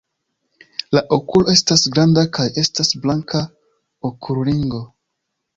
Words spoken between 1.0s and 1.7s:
okulo